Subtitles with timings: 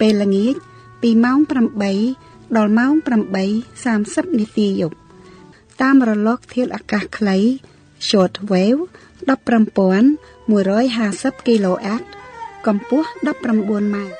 [0.00, 0.54] ពេលល្ងាច
[1.02, 1.38] ពីម៉ោង
[1.98, 2.92] 8ដល់ម៉ោង
[3.66, 4.96] 8:30នាទីយប់
[5.82, 7.38] តាមរលកធាតុអាកាសខ្លី
[8.08, 8.82] short wave
[9.28, 12.02] 15150 kHz
[12.66, 14.14] កម្ពស់19ម៉ែត្រ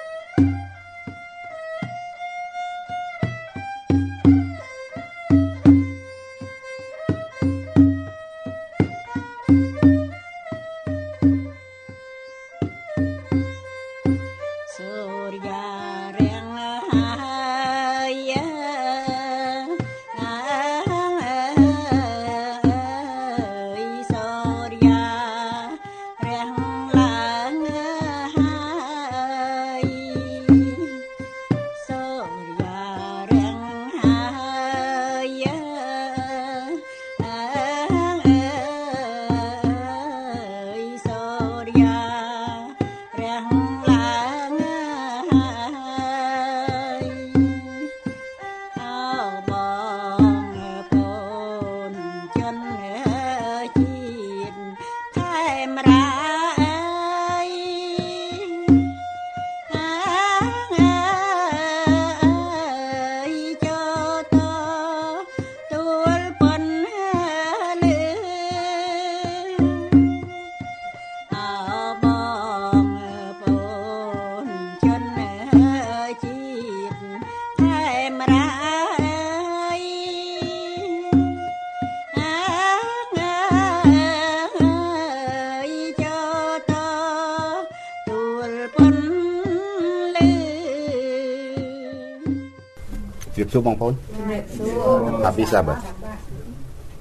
[93.84, 95.78] បងប្អូនថាពីសាបាទ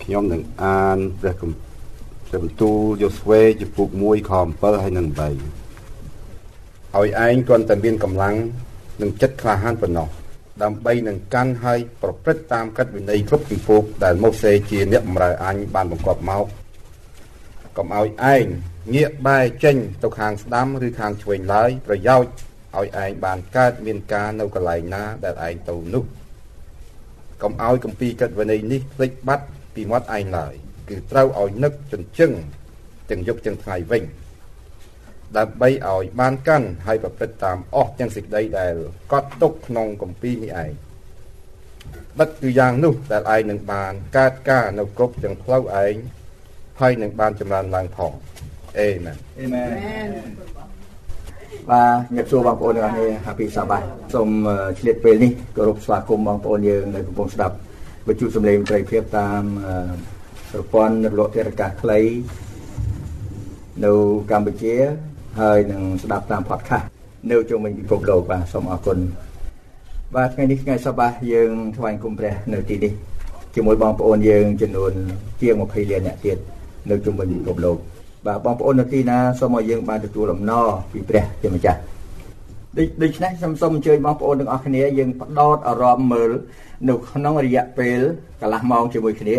[0.03, 5.35] ខ្ញុំនឹងអានព្រះគម្ព្រះបន្ទូលយូស្វេចំពុក1ខ7ហើយនឹង8ឲ្យ
[7.25, 8.35] ឯងគ្រាន់តែមានកម្លាំង
[9.01, 10.07] និងចិត្តក្លាហានប៉ុណ្ណោះ
[10.63, 16.45] ដើម្បីនឹងកាន់ហើយប្រព្រឹត្តតាមកិត្តវិន័យគ្រប់ពិភពដែលម៉ូសេជាអ្នកបម្រើអញបានបង្គាប់មក
[17.77, 18.45] កុំឲ្យឯង
[18.95, 22.31] ងាកបែរចេញទៅខាងស្ដាំឬខាងឆ្វេងឡើយប្រយោជន៍
[22.77, 26.03] ឲ្យឯងបានកើតមានការនៅកន្លែងណាដែលឯងទៅនោះ
[27.41, 29.45] កុំឲ្យកម្ពីកិត្តវិន័យនេះភ្លេចបាត់
[29.75, 30.53] ពីមាត់ឯងឡើយ
[30.89, 32.31] គឺត្រូវឲ្យនឹកចិញ្ចឹង
[33.09, 34.03] ទាំងយប់ទាំងថ្ងៃវិញ
[35.37, 38.73] ដើម្បីឲ្យបានកាន់ហើយប្រព្រឹត្តតាមអស់ទាំងសេចក្តីដែល
[39.11, 40.71] កត់ទុកក្នុងកម្ពីនេះឯង
[42.19, 45.95] បិទគឺយ៉ាងនោះដែលឯងនឹងបានកើតការនៅគ្រប់ទាំងផ្លូវឯង
[46.81, 48.11] ហើយនឹងបានចម្រើនឡើងផង
[48.79, 50.07] អេមែនអេមែន
[51.71, 53.77] បាទជំរាបសួរបងប្អូនទាំងអស់គ្នាហាពីសាបា
[54.13, 54.29] សូម
[54.79, 57.55] ឆ្លៀតពេលនេះគោរពស្វាគមន៍បងប្អូនយើងនៅកំពុងស្ដាប់
[58.07, 59.41] វិទ្យុសំឡេងត្រីភាពតាម
[60.51, 61.99] ប្រព័ន្ធរលកធាតុអាកាសខ្លី
[63.85, 63.93] នៅ
[64.31, 64.75] កម្ពុជា
[65.39, 66.85] ហើយនឹងស្ដាប់តាម podcast
[67.31, 68.97] នៅជុំវិញពិភពលោកបាទសូមអរគុណ
[70.15, 72.93] បាទថ្ងៃនេះថ្ងៃសប្តាហ៍យើងថ្វាយគុំព្រះនៅទីនេះ
[73.55, 74.91] ជាមួយបងប្អូនយើងចំនួន
[75.41, 76.37] ជាង20លានអ្នកទៀត
[76.89, 77.77] នៅជុំវិញពិភពលោក
[78.27, 81.79] បាទបងប្អូននៅទីណាសូមឲ្យយើងបានទទួលអំណរពីព្រះជាម្ចាស់
[82.77, 86.31] ដូដូច្នេះខ្ញុំសូមអញ្ជើញបងប្អូនទាំងអស់គ្នាយើងផ្ដោតអារម្មណ៍មើល
[86.89, 87.99] នៅក្នុងរយៈពេល
[88.41, 89.37] កន្លះម៉ោងជាមួយគ្នា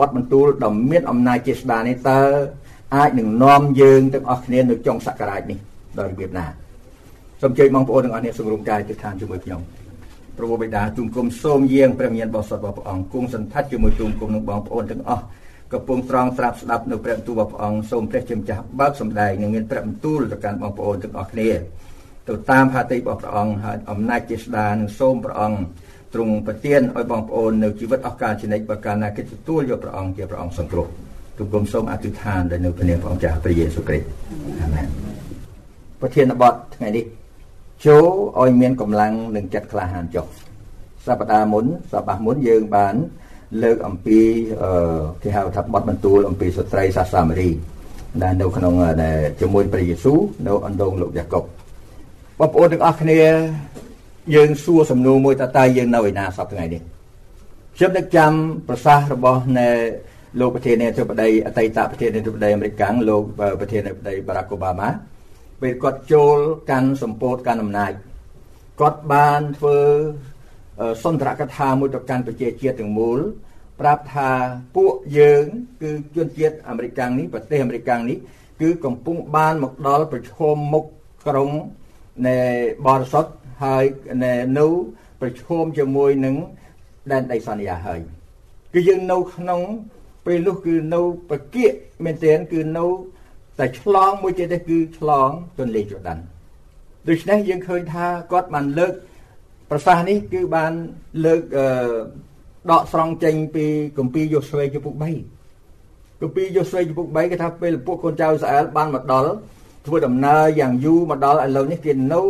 [0.00, 2.22] បទបន្ទូលដ៏មានអំណាចជាស្ដានេះតើ
[2.96, 5.58] អាចនឹងនាំយើងទាំងអស់គ្នានៅចុងសក្ការៈនេះ
[5.98, 6.46] ដោយរបៀបណា
[7.40, 9.60] សូមអញ្ជើញបងប្អូនទាំងអស់គ្នាសម្រុំកាយទៅឋានជាមួយខ្ញុំ
[10.38, 15.24] ព្រះបិតាទូមគុំសូមយាងព្រះមានបរិសុទ្ធរបស់ព្រះអង្គគង់សន្តិដ្ឋជាមួយទូមគុំនឹងបងប្អូនទាំងអស់
[15.74, 21.50] កំពុងត្រង់ស្រាប់ស្ដាប់នៅព្រះបន្ទូលរបស់ព្រះអង្គសូមព្រះជាម្ចាស់បើកសម្ដែងនិងមានព្រះបន្ទូលទៅកាន់បងប្អូនទាំងអស់គ្នា
[22.28, 25.58] ទៅតាមហត្ថលេខរបស់ព្រះអង្គហើយអំណាចជាស្ដានឹងសូមព្រះអង្គ
[26.14, 30.86] ទ្រង់ប្រទានឲ្យបងប្អូននៅជីវិតអស់កលជានិច្ចបើកាលណាគេទទួលយកព្រះអង្គជាព្រះអង្គសង្គ្រោះ
[31.38, 34.06] ទូគុំសូមអធិដ្ឋានដល់នៅព្រះនាមព្រះអង្គចាស់ព្រះយេស៊ូវគ្រីស្ទ
[34.62, 34.86] អាមែន
[36.00, 37.04] ប្រធានបទថ្ងៃនេះ
[37.86, 38.04] ចូល
[38.40, 40.26] ឲ្យមានកម្លាំងនិងចិត្តក្លាហានចុះ
[41.06, 42.94] សប្តាហ៍មុនសប្តាហ៍មុនយើងបាន
[43.62, 44.18] លើកអំពី
[45.22, 47.50] គេហៅថាបទបន្ទូលអំពីស្ត្រីសាសាមារី
[48.22, 51.44] ដែលនៅក្នុងដែលជាមួយព្រះយេស៊ូវនៅអណ្ដូងលោកយ៉ាកុប
[52.38, 53.20] បងប្អូនទាំងអស់គ្នា
[54.34, 56.82] យើងសួរសំណួរមួយតើតើយើងនៅឯណាសប្តាហ៍ថ្ងៃនេះ
[57.76, 58.32] ខ្ញុំនឹកចាំ
[58.68, 59.68] ប្រសាសន៍របស់នៃ
[60.40, 63.22] លោកប្រធានាធិបតីអតីតប្រធានាធិបតីអាមេរិកលោក
[63.60, 64.88] ប្រធានាធិបតីបារ៉ាកអូបាម៉ា
[65.60, 66.36] ពេលគាត់ចូល
[66.70, 67.92] កាន់សម្ពោធកាន់អំណាច
[68.80, 69.78] គាត់បានធ្វើ
[71.02, 73.20] សន្ទរកថាមួយទៅកាន់ប្រជាជាតិទាំងមូល
[73.80, 74.30] ប្រាប់ថា
[74.76, 75.44] ពួកយើង
[75.82, 78.18] គឺជនជាតិអាមេរិកនេះប្រទេសអាមេរិកនេះ
[78.60, 80.84] គឺកំពុងបានមកដល់ប្រឈមមុខ
[81.26, 81.50] ក្រុង
[82.26, 82.38] នៃ
[82.86, 83.32] បរិសុទ្ធ
[83.64, 83.84] ហើយ
[84.58, 84.66] នៅ
[85.20, 86.36] ប្រឈមជាមួយនឹង
[87.12, 88.00] ដែនដីសន្យាហើយ
[88.74, 89.60] គឺយើងនៅក្នុង
[90.26, 91.00] ពេលនោះគឺនៅ
[91.30, 91.72] ប្រគៀក
[92.04, 92.86] មែនទែនគឺនៅ
[93.58, 96.18] តែឆ្លងមួយទៀតទេគឺឆ្លងទន្លេយូដាន
[97.08, 98.92] ដូច្នេះយើងឃើញថាគាត់បានលើក
[99.74, 100.72] ប្រសាសន៍នេះគឺបាន
[101.26, 101.66] លើកអឺ
[102.70, 103.66] ដកស្រង់ចេញពី
[103.98, 104.94] គម្ពីរយូស្វេជំពូក
[105.58, 109.30] 3គម្ពីរយូស្វេជំពូក3គេថាពេលពួកកូនចៅអ៊ីស្រាអែលបានមកដល់
[109.86, 112.20] ធ្វើដំណើរយ៉ាងយូរមកដល់ឥឡូវនេះគេនៅ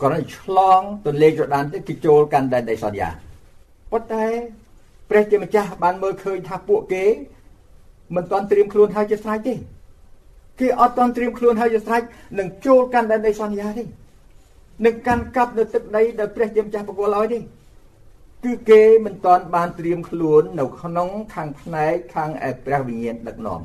[0.00, 3.08] គ្រាន់តែឆ្លងទន្លេយូដានទៅគេចូលកាន់ដែនដីសន្យា
[3.92, 4.26] ប៉ុន្តែ
[5.10, 7.04] ព្រះជាម្ចាស់បានមើលឃើញថាពួកគេ
[8.16, 9.54] មិនទាន់ត្រៀមខ្លួនហើយជាស្រេចទេ
[10.60, 12.02] គេអត់ទាន់ត្រៀមខ្លួនហើយជាស្រេច
[12.38, 13.84] នឹងចូលកាន់ដែនដីសន្យាទេ
[14.84, 17.38] នឹងកាន់កាប់នៅទឹកដីដែលព្រះជាម្ចាស់បកលឲ្យទេ
[18.44, 23.60] គឺគេមិនទាន់បានត្រៀមខ្លួននៅក្នុងខាងផ្នែកខាងឯព្រះវិញ្ញាណដឹកនាំ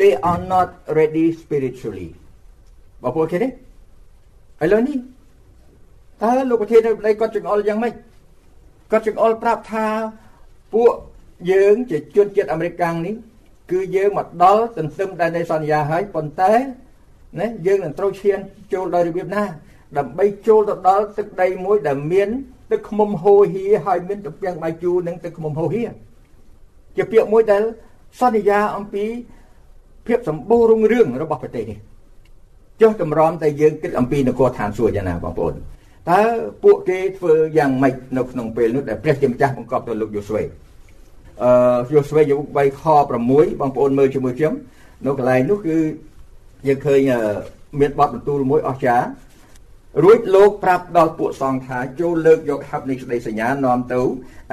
[0.00, 0.68] they are not
[0.98, 2.10] ready spiritually
[3.02, 4.98] បងប្អូនឃើញទេឥឡូវនេះ
[6.22, 7.94] តើលោកប្រធាននៃគាត់ចង្អុលយ៉ាងម៉េច
[8.90, 9.86] គាត់ចង្អុលប្រាប់ថា
[10.74, 10.92] ពួក
[11.52, 13.14] យើងជាជនជាតិអាមេរិកនេះ
[13.70, 16.52] គឺយើងមកដល់ទន្ទឹមដែនដីសន្យាហើយប៉ុន្តែ
[17.40, 18.38] ណាយើងនឹងត្រូវឈាន
[18.72, 19.44] ចូលដោយរបៀបណា
[19.98, 22.28] ដើម្បីចូលទៅដល់ទឹកដីមួយដែលមាន
[22.70, 25.82] ទឹកឃ្មុំហូរហៀហើយមានទំពាំងបាយជូរនិងទឹកឃ្មុំហូរហៀ
[26.96, 27.62] ជាពាក្យមួយដែល
[28.20, 29.04] សន្យាអំពី
[30.06, 31.78] ភាពសម្បូររុងរឿងរបស់ប្រទេសនេះ
[32.80, 35.54] ចុះតម្រាំតែយើងគិតអំពីនគរឋានសួគ៌យ៉ាងណាបងប្អូន
[36.10, 36.20] តើ
[36.64, 40.42] ពួកគេធ្វើយ៉ាងម៉េចនៅក្នុងពេលនោះដែលព្រះជាម្ចាស់បង្កប់ទៅលោកយូស្វេ
[41.42, 44.54] អឺយូស្វេយុ3ខ6បងប្អូនមើលជាមួយខ្ញុំ
[45.06, 45.76] នៅកន្លែងនោះគឺ
[46.66, 47.00] យើងឃើញ
[47.80, 49.06] មានបទបន្ទូលមួយអស្ចារ្យ
[50.02, 54.00] រួចលោកប្រាប់ដល់ពួកសង្ឃថាចូលលើកយកហឹបនៃក្តីសញ្ញានាំទៅ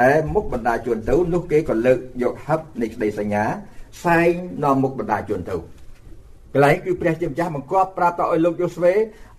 [0.07, 3.43] ឯមុខបណ្ដាជនទៅនោះគេក៏លើកយកហឹបនៃក្តីសញ្ញា
[4.05, 4.31] សែង
[4.63, 5.55] នាំមុខបណ្ដាជនទៅ
[6.53, 8.93] កន្លែងគឺព្រះជាម្ចាស់បង្គាប់ប្រាប់ទៅឲ្យលោកយូស្វេ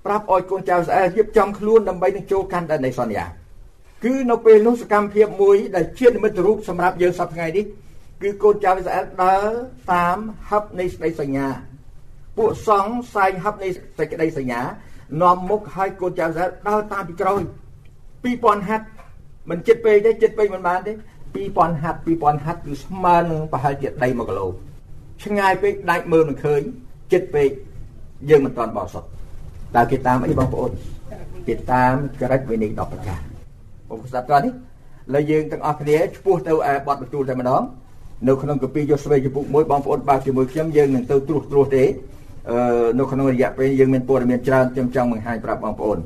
[0.07, 3.25] ប្រាប់ឲ្យកូនចៅស្អែលរៀបចំខ្លួនដើម្បីនឹងចូលកាន់ដែននៃសន្យា
[4.05, 7.65] គឺនៅពេលនោះសកម្មភាពមួយដែលជានិមិត្តរូបសម្រាប់យើងសប្តាហ៍ថ្ងៃនេះ
[8.23, 9.47] គឺកូនចៅអ៊ីស្រាអែលដើរ
[9.93, 10.19] តាម
[10.49, 11.47] ហឹបនៃសេចក្តីសញ្ញា
[12.39, 13.69] ពួកសង្ឃសែងហឹបនៃ
[13.99, 14.61] សេចក្តីសញ្ញា
[15.23, 17.41] នាំមុខឲ្យកូនចៅអ៊ីស្រាអែលដើរតាមពីក្រោយ
[18.25, 18.87] 2000ហាត់
[19.51, 20.93] មិនចិត្តពេកទេចិត្តពេកមិនបានទេ
[21.37, 24.47] 2000ហាត់2000ហាត់គឺស្មើនឹងប្រហែលជាដី1គីឡូ
[25.25, 26.61] ឆ្ងាយពេកដាច់មើលមិនឃើញ
[27.13, 27.51] ចិត្តពេក
[28.31, 29.09] យើងមិនតាន់បោះសុទ្ធ
[29.77, 30.71] តើគេតាមអីបងប្អូន
[31.49, 33.21] គេតាមក្រិតវិន័យ10ប្រការ
[33.89, 34.53] បងប្អូនស្ដាប់តើនេះ
[35.15, 37.63] លើយើងទាំងអស់គ្នាឈ្មោះទៅឯបទបន្ទូលតែម្ដង
[38.29, 41.95] នៅក្នុងកាពីយូស្វេជំពូក1បងប្អូនបើកជាមួយខ្ញុំយើងនឹងទៅត្រួសត្រាសទេអឺ
[42.99, 45.99] នៅក្នុងរយៈពេលយើងមានព័ត៌មានច្រើនខ្ញុំចង់បង្ហាញប្រាប់បងប្អូន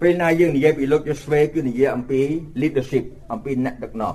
[0.00, 2.20] ពេលណាយើងនិយាយពីលោកយូស្វេគឺនិយាយអំពី
[2.60, 4.14] leadership អំពីអ្នកដឹកនាំ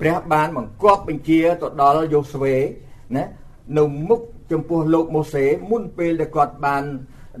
[0.00, 2.54] ព្រះបានបង្គាប់បញ្ជាទៅដល់យូស្វេ
[3.16, 3.24] ណា
[3.78, 4.20] នៅមុខ
[4.52, 6.82] ចំពោះលោកម៉ូសេមុនពេលដែលគាត់បាន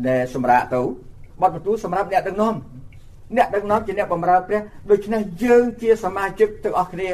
[0.08, 0.80] ដែលសម្រាប់ទៅ
[1.40, 2.54] បទបន្ទូលសម្រាប់អ្នកដឹកនាំ
[3.36, 7.10] អ្នកដឹកនាំជាអ្នកបម្រើព្រះដូច្នេះយើងជាសមាជិកទាំងអស់គ្នា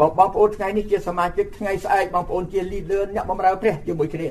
[0.00, 4.28] បងបងប្អូនថ្ងៃនេះជាសមាជិកថ្ងៃស្អែកបងប្អូនជា leader អ្នកបម្រើព្រះជាមួយគ្នា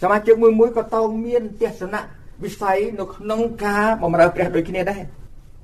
[0.00, 2.00] សមាជិកមួយមួយក៏តោមានទស្សនៈ
[2.44, 5.02] វិស័យនៅក្នុងការបម្រើព្រះដូចគ្នាដែរ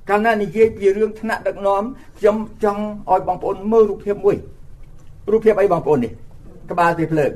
[0.09, 1.83] កាលណានិយាយពីរឿងថ្នាក់ដឹកនាំ
[2.19, 4.35] ខ្ញុំចង់ឲ្យបងប្អូនមើលរូបភាពមួយ
[5.31, 6.11] រូបភាពអីបងប្អូននេះ
[6.71, 7.31] ក្បាលទេភ្លើង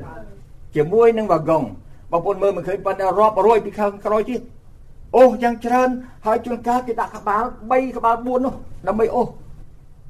[0.76, 1.66] ជាមួយនឹងវ៉ាហ្គង់
[2.12, 4.40] បងប្អូនមើលមិនឃើញប៉ុន្តែរាប់រយពីខាងក្រោយទៀត
[5.16, 5.88] អូយ៉ាងច្រើន
[6.26, 8.54] ហើយជួនកាលគេដាក់ក្បាល3ក្បាល4នោះ
[8.88, 9.22] ដើម្បីអូ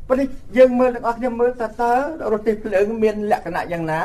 [0.09, 0.25] ប៉ុន្តែ
[0.57, 1.93] យើងមើលទាំងអស់គ្នាមើលតើតើ
[2.33, 4.01] រទេះភ្លើងមានលក្ខណៈយ៉ាងណា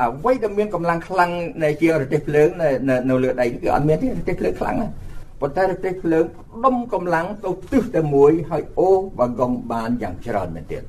[0.00, 1.30] អ្វីដែលមានកម្លាំងខ្លាំង
[1.64, 2.68] នៃជារទេះភ្លើងនៅ
[3.08, 4.92] នៅលើដីគឺអត់មានទេរទេះភ្លើងខ្លាំងណាស់
[5.40, 6.24] ប៉ុន្តែរទេះភ្លើង
[6.64, 10.82] ដុំកម្លាំងទៅទិសតែមួយហើយអូវ៉ាហ្គង់បានយ៉ាងច្រើនមែនទៀត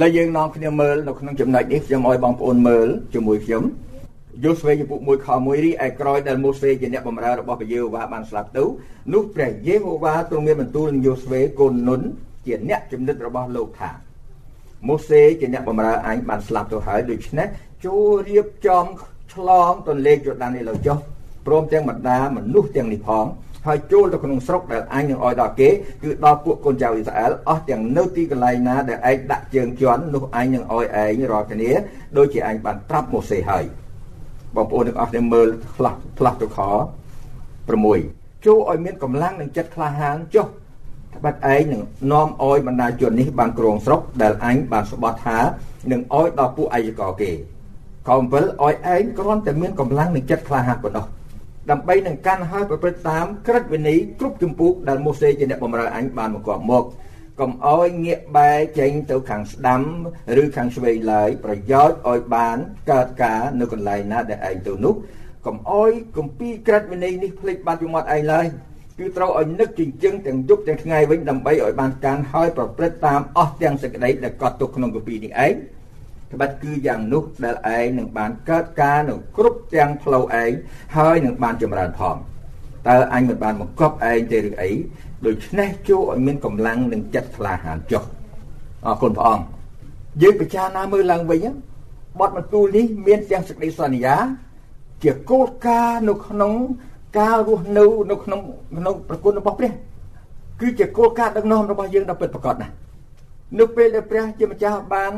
[0.00, 3.64] ហើយយើងនាំគ្នាមើលនៅក្នុងចំណុចនេះខ្ញុំឲ្យបងប្អូនមើលជាមួយខ្ញុំ
[4.44, 8.64] យូស្វេជំពូក1ខ1រីឯក្រោយដែលម៉ូសេជាអ្នកបម្រើរបស់ព្រះយេហូវ៉ាបានស្លាប់ទៅ
[9.12, 12.00] នោះព្រះយេហូវ៉ាទ្រង់មានបន្ទូលនឹងយូស្វេកូននុន
[12.46, 13.90] ជាអ្នកចំណិតរបស់លោកថា
[14.88, 17.48] ម៉ូសេជាអ្នកបម្រើអញបានស្លាប់ទៅហើយដូច្នេះ
[17.84, 18.84] ចូលរៀបចំ
[19.34, 20.98] ឆ្លងទន្លេយូដាននេះលើចុះ
[21.46, 23.26] ព្រមទាំងបណ្ដាមនុស្សទាំងនេះផង
[23.66, 25.70] ហើយចូលទៅក្នុងស្រុកដែលអញនឹងឲ្យដល់គេ
[26.02, 31.70] គឺដល់ពួកកូនចៅអ៊ីស្រាអែលអស់ទាំងនៅទីកន្លែងណាដែលឯងដាក់ជើងជន់នោះអញនឹងឲ្យឯងរាល់គ្នា
[32.16, 33.64] ដូចជាអញបានប្រាប់ម៉ូសេហើយ
[34.56, 36.58] បងប្អូនទាំងអស់គ្នាមើលផ្លាស់ផ្លាស់ទៅខ
[37.48, 40.46] 6ចូលឲ្យមានកម្លាំងនិងចិត្តក្លាហានចុះ
[41.16, 41.82] ត្បិតឯងនឹង
[42.12, 45.38] នាំឲ្យបណ្ដាជននេះបានគ្រងស្រុកដែលអញបានស្បត់ថា
[45.92, 47.32] នឹងឲ្យដល់ពួកអាយកគេ
[48.08, 51.06] ខ7ឲ្យឯងគ្រាន់តែមានកម្លាំងនិងចិត្តក្លាហានប៉ុណ្ណោះ
[51.70, 56.84] ដើម្បីនឹងកាន់ឲ្យប្រព្រឹត្តតាមក្រឹតវិន័យគ្រប់ចម្ពោះដែលម៉ូសេជាអ្នកបម្រើអញបានបង្គាប់មក
[57.40, 59.82] កុំអោយងាកបែរចេញទៅខាងស្ដាំ
[60.42, 62.56] ឬខាងឆ្វេងឡើយប្រយោជន៍ឲ្យបាន
[62.90, 64.94] កើតការនៅកន្លែងណាដែលឯងទៅនោះ
[65.46, 68.46] កុំអោយគម្ពីរក្រិតវិន័យនេះភ្លេចបាត់ពីមាត់ឯងឡើយ
[68.98, 75.54] គឺត្រូវឲ្យនឹកជញ្ជឹងទាំងយប់ទាំងថ្ងៃវិញដើម្បីឲ្យបានការហើយប្រព្រឹត្តតាមអស់ទាំងសេចក្តីដែលកត់ទុកក្នុងគម្ពីរនេះឯង
[76.32, 80.52] ត្បិតគឺយ៉ាងនោះដែលឯងនឹងបានកើតការនៅគ្រប់ទាំងផ្លូវឯង
[80.96, 82.16] ហើយនឹងបានចម្រើនផង
[82.88, 84.70] តើអញមិនបានបង្កប់ឯងទេឬអី
[85.26, 88.04] ដូច្នេះចូលឲ្យមានកម្លាំងនិងចិត្តក្លាហានចុះ
[88.86, 89.44] អរគុណព្រះអង្គ
[90.22, 91.46] យើងពិចារណាមើលឡើងវិញ
[92.20, 94.16] បទបន្ទូលនេះមានទាំងសេចក្តីសន្យា
[95.04, 96.52] ជាគោលការណ៍នៅក្នុង
[97.18, 98.40] ការរស់នៅនៅក្នុង
[98.76, 99.72] ក្នុងប្រគុណរបស់ព្រះ
[100.60, 102.74] គឺជាគោលការណ៍ដឹកនាំរបស់យើងដ៏ពិតប្រាកដណាស់
[103.58, 105.12] នៅពេលដែលព្រះជាម្ចាស់បាន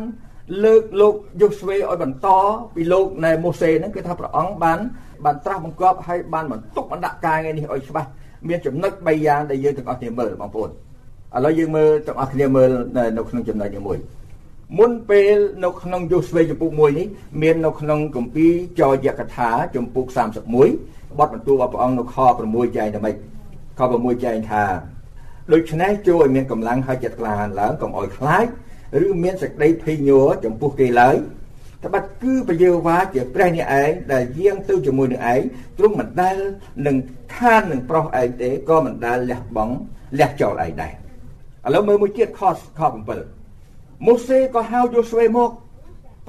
[0.65, 2.29] លើកលោកយូស្វេឲ្យបន្ត
[2.75, 4.79] ពីលោកណែម៉ូសេហ្នឹងគឺថាព្រះអង្គបាន
[5.25, 8.09] បានត្រាស់បង្គាប់ឲ្យបានបន្ទុកបណ្ដាក់ការងារនេះឲ្យច្បាស់
[8.49, 10.73] មានចំណុច3យ៉ាងដែលយើងទាំងអស់គ្នាមើលបងប្អូនឥ
[11.45, 12.71] ឡូវយើងមើលទាំងអស់គ្នាមើល
[13.17, 13.99] នៅក្នុងចំណុចនេះមួយ
[14.79, 17.07] មុនពេលនៅក្នុងយូស្វេចំពុក1នេះ
[17.43, 20.05] មាននៅក្នុងគម្ពីរចយកថាចំពុក
[20.63, 22.17] 31បទបន្ទូលរបស់ព្រះអង្គនៅខ
[22.47, 23.15] 6ចែងថាម៉េច
[23.79, 24.65] ខ6ចែងថា
[25.53, 28.47] ដូច្នេះចូលឲ្យមានកម្លាំងហើយចិត្តក្លាហានឡើងកុំឲ្យខ្លាច
[29.07, 31.17] ឬមានសេចក្តីភ័យញ័រចំពោះគេឡើយ
[31.85, 35.41] ត្បិតគឺពយេវ៉ាជាព្រះនេះឯងដែលយាងទៅជាមួយនឹងឯង
[35.79, 36.37] ទ្រង់មិនដែល
[36.87, 36.97] នឹង
[37.37, 39.75] ខាននឹងប្រុសឯងទេក៏មិនដែលលះបង់
[40.19, 40.93] លះចោលឯងដែរ
[41.67, 42.41] ឥឡូវមើលមួយទៀតខ
[42.79, 42.81] ខ
[43.45, 45.51] 7ម៉ូសេក៏ហៅយូស្វេមក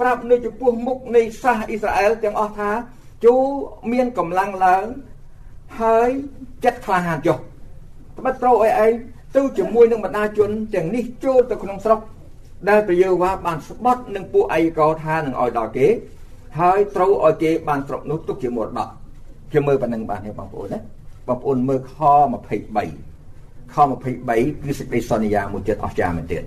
[0.00, 2.70] ប្រាប់នៅចំពោះមុខនៃសាសអ៊ីស្រាអែលទាំងអស់ថា
[3.24, 3.34] ជួ
[3.92, 4.84] មានកម្លាំងឡើង
[5.80, 6.10] ហើយ
[6.64, 7.38] ចិត្តក្លាហានចុះ
[8.18, 8.92] ត្បិតត្រូវឲ្យឯង
[9.36, 12.00] ទៅជាមួយនឹងបណ្ដាជនទាំងនេះចូលទៅក្នុងស្រុក
[12.68, 15.86] ដែលព្រះយេហូវ៉ាបានស្បត់នឹងពួកអយកោថានឹងឲ្យដល់គេ
[16.60, 18.88] ហើយត្រូវឲ្យគេបានស្រុកនោះទុកជាមរតក
[19.50, 20.78] ខ្ញុំមើលប៉ុណ្្នឹងបានទេបងប្អូនណា
[21.28, 21.96] បងប្អូនមើលខ
[22.84, 23.76] 23ខ
[24.18, 26.44] 23គឺសេចក្តីសន្យាមួយចិត្តអស្ចារ្យមែនទែន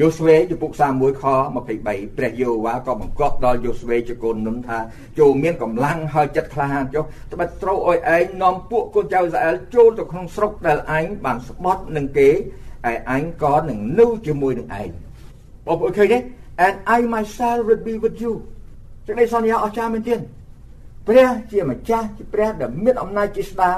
[0.00, 1.24] យូស្វេចំពុក31ខ
[1.64, 4.78] 23ព្រះយេហូវ៉ាក៏បង្គាប់ដល់យូស្វេជាកូននុនថា
[5.18, 12.28] ចូលមានកម្លាំងហើយចិត្តក្លាហានចុះត្បិតត្រូវឲ្យឯងនាំពួកកូនចៅអ៊ីស្រាអែលចូលទៅក្នុងស្រុកដែលឯងបានស្បត់នឹងគេ
[12.86, 14.90] ឯឯងក៏នឹងនៅជាមួយនឹងឯង
[15.66, 16.18] បងប្អូនឃើញទេ
[16.66, 18.32] and I myself will be with you
[19.06, 20.20] សេចក្តីសន្យាអស្ចារ្យមែនទែន
[21.06, 23.70] ព្រះជាម្ចាស់ជាព្រះដែលមានអំណាចជាស្ដា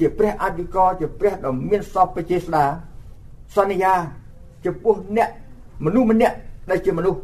[0.00, 2.64] ជាព្រះអធិការជាព្រះដ៏មានសពជាស្ដា
[3.56, 3.94] សន្យា
[4.64, 5.28] ចំពោះអ្នក
[5.84, 6.36] មនុស្សម្នាក់
[6.70, 7.20] ដែលជាមនុស្ស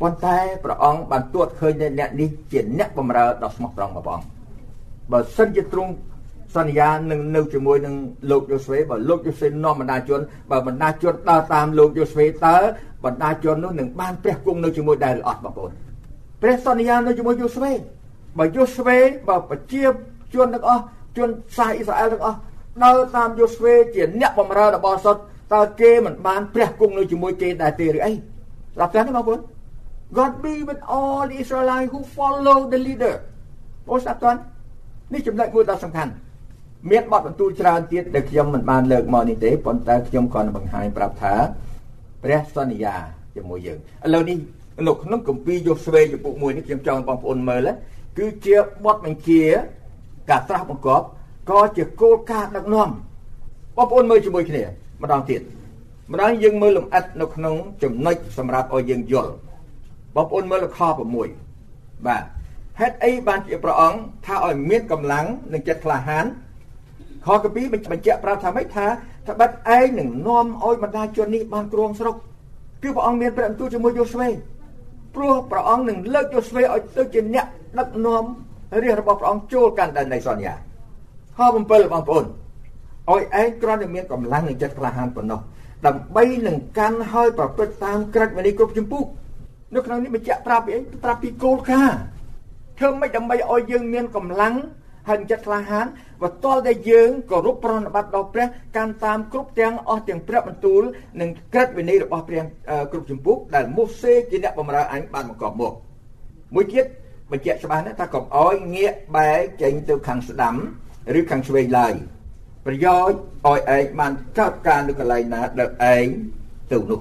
[0.00, 4.28] ប៉ុន្តែព្រះអង្គបានទួតឃើញអ្នកនេះជាអ្នកបម្រើដ៏ស្មោះត្រង់របស់ព្រះអង្គ
[5.12, 5.92] បើសិនជាទ្រង់
[6.56, 7.94] សន្យានឹងនៅជាមួយនឹង
[8.30, 12.56] លោកយូស្វេបើលោកយូស្វេនាំបណ្ដាជនបើបណ្ដាជនដើរតាមលោកយូស្វេតើ
[13.04, 15.72] បណ្ដាជននោះនឹងបានព្រះគង់នៅជាមួយដែរឬអត់បងប្អូន
[16.42, 17.72] ព្រះសន្យានៅជាមួយយូស្វេ
[18.38, 19.84] បើយូស្វេបើប្រជា
[20.34, 20.82] ជនទាំងអស់
[21.16, 22.38] ជនសាសអ៊ីស្រាអែលទាំងអស់
[22.84, 25.22] ដើរតាមយូស្វេជាអ្នកបម្រើរបស់សុទ្ធ
[25.54, 29.40] តើគេមិនបានព្រះគង់នៅជាមួយគេដែរទេឬអីស្ដាប់ចាស់ទេបងប្អូន
[30.18, 33.14] God be with all the Israelites who follow the leader
[33.88, 34.40] បងស្ដាប់តាន់
[35.12, 36.12] នេះចំណុចមួយដ៏សំខាន់
[36.90, 41.34] មានបទបន្ទូលច្រើនទៀតដែលខ្ញុំមិនបានលើកមកនេះទេប៉ុន្តែខ្ញុំគ្រាន់តែបង្ហាញប្រាប់ថា
[42.22, 42.96] ព្រះសន្យា
[43.34, 44.36] ជាមួយយើងឥឡូវនេះ
[44.86, 47.68] នៅក្នុងគម្ពីរយូស្វេចំពុក1នេះខ្ញុំចង់បងប្អូនមើល
[48.18, 49.42] គឺជាបទបញ្ជា
[50.30, 51.06] ការត្រាស់បង្គាប់
[51.50, 52.88] ក៏ជាគោលការណ៍ដឹកនាំ
[53.76, 54.62] បងប្អូនមើលជាមួយគ្នា
[55.02, 55.40] ម្ដងទៀត
[56.12, 59.32] ម្ដងយើងមើលលំអិតនៅក្នុងចំណុចសម្រាប់ឲ្យយើងយល់
[60.16, 60.78] បងប្អូនមើលខ
[61.42, 62.24] 6បាទ
[62.80, 66.24] ហេតុអីបានជាព្រះអង្គថាឲ្យមានកម្លាំងនិងចិត្តក្លាហាន
[67.26, 68.86] ខកពីបញ្ជាក់ប្រាប់ថាម៉េចថា
[69.28, 72.16] ត្បិតឯងនឹងនាំឲ្យបណ្ដាជននេះបានគ្រងស្រុក
[72.82, 74.28] គឺព្រះអង្គមានព្រះបន្ទូលជាមួយយូស្វេ
[75.16, 77.46] ព្រោះព្រះអង្គនឹងលើកយូស្វេឲ្យទៅជាអ្នក
[77.78, 78.24] ដឹកនាំ
[78.82, 80.54] រាជរបស់ព្រះអង្គចូលកាន់ដែននៃសន្យា
[81.36, 82.24] ខ7បងប្អូន
[83.10, 85.40] ឲ្យឯងគ្រាន់តែមានកម្លាំងនិងចិត្តក្លាហានប៉ុណ្ណោះ
[85.86, 89.04] ដើម្បីនឹងកាន់ហើយប្រព្រឹត្តតាមក្រឹតវិន័យគ្រប់ចម្ពោះ
[89.74, 92.00] នៅក្នុងនេះបញ្ជាក់ប្រាប់ពីអីប្រាប់ពីគោលការណ៍
[92.78, 94.54] ធ្វើម៉េចដើម្បីឲ្យយើងមានកម្លាំង
[95.08, 95.86] ហើយចិត្តក្លាហាន
[96.22, 98.46] បើតលតែយើងគោរពប្រណិប័តដល់ព្រះ
[98.76, 100.82] កាន់តាមគ្រប់ទាំងអស់ទាំងព្រះបន្ទូល
[101.20, 102.42] និងក្រឹតវិន័យរបស់ព្រះ
[102.92, 105.72] គ្រប់ចម្ពោះដែលម៉ូសេជាអ្នកបម្រើអញបានបង្កប់មក
[106.54, 106.84] មួយទៀត
[107.30, 110.54] បញ្ជាក់ច្បាស់ណាស់ថាកុំអោយងាកបែរចេញទៅខាងស្ដាំ
[111.18, 111.94] ឬខាងឆ្វេងឡើយ
[112.66, 116.06] ប្រយោជន៍ឲ្យឯងបានកើតការនៅកន្លែងណាដែលឯង
[116.72, 117.00] ទៅនោះ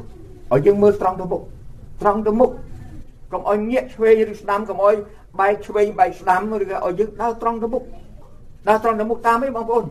[0.53, 1.41] ឲ្យយើងមើលត្រង់ទៅមុខ
[2.01, 2.51] ត្រង់ទៅមុខ
[3.31, 4.95] កុំឲ្យងាកឆ្វេងឬស្ដាំកុំឲ្យ
[5.39, 7.84] បែកឆ្វេងបែកស្ដាំឬក៏ឲ្យយើងដើរត្រង់ទៅមុខ
[8.67, 9.86] ដើរត្រង់ទៅមុខតាមឯងបងប្អូន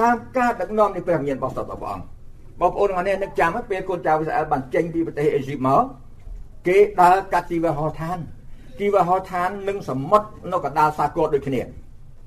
[0.00, 2.04] តាមការដឹកនាំនៃព្រះវិញ្ញាណរបស់សត្វព្រះអង្គ
[2.60, 5.82] បងប្អូនទាំងនេះនឹកចាំពេលកូនចៅអ៊ីស្រាអែលបានចេញពីប្រទេសអេស៊ីបមក
[6.66, 8.18] គេដើរកាត់ទីវហោឋាន
[8.80, 11.62] ទីវហោឋាននិងសមុទ្រនៅកណ្ដាលសាគរដូចគ្នា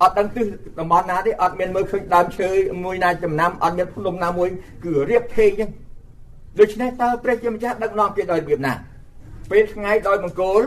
[0.02, 0.46] អត់ដឹងទិស
[0.80, 2.50] តំបន់ណាទេអត់មានមើលឃើញដើមឈើ
[2.84, 4.50] មួយណាចំណាំអត់មានភ្នំណាមួយ
[4.84, 5.70] គឺរៀបភេងចឹង
[6.60, 8.74] ដូច្នេះតើព្រះជាម្ចាស់ដឹកនាំគេដោយរបៀបណា
[9.52, 10.62] ពេលថ្ងៃដោយបង្គោល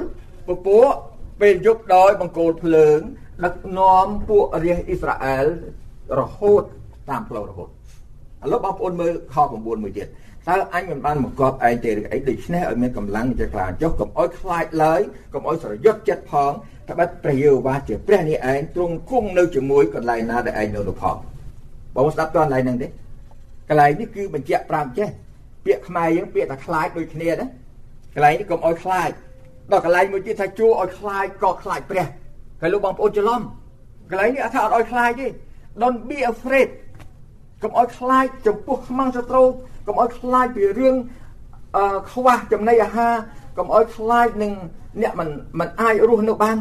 [0.49, 0.93] ពពួក
[1.41, 2.99] ពេលយប់ដោយបង្គោលភ្លើង
[3.45, 5.47] ដឹកនាំពួករាជអ៊ីស្រាអែល
[6.21, 6.63] រហូត
[7.11, 7.71] តាមផ្លូវរហូតឥ
[8.53, 10.09] ឡូវបងប្អូនមើលខ9មួយទៀត
[10.49, 15.01] តើអញមិនបានបង្កប់ឯងទេឬអីដូច្នេះឲ្យមានកម្លាំងចេះខ្លាចុះកុំឲ្យខ្លាចឡើយ
[15.33, 16.53] កុំឲ្យស្រយុតចិត្តផង
[16.91, 21.17] ត្បិតព្រះយេហូវ៉ាជាព្រះនេះឯងទ្រង់គង់នៅជាមួយ កន្លែងណាដែលឯងនៅនោះផង
[21.97, 22.89] បងស្ដាប់តើកន្លែងហ្នឹងទេ
[23.69, 25.09] កន្លែងនេះគឺបញ្ជាក់ប្រាប់ចេះ
[25.67, 27.47] ពាក្យខ្មែរយើងពាក្យថាខ្លាចដូចគ្នាណា
[28.15, 29.11] កន្លែងនេះកុំឲ្យខ្លាច
[29.71, 32.07] ដល់កន្លែងមួយទៀតថាជួឲ្យខ្លាចក៏ខ្លាចព្រះ
[32.61, 33.43] ហើយលោកបងប្អូនច្រឡំ
[34.11, 35.29] កន្លែងនេះអត់ថាអត់ឲ្យខ្លាចទេ
[35.81, 36.69] Don't be afraid
[37.63, 39.47] កុំឲ្យខ្លាចចំពោះខ្មាំងសត្រូវ
[39.87, 40.97] កុំឲ្យខ្លាចពីរឿង
[41.77, 43.15] អឺខ្វះចំណីអាហារ
[43.59, 44.53] កុំឲ្យខ្លាចនឹង
[45.03, 45.29] អ្នកមិន
[45.61, 46.57] មិនអាចរស់នៅបាន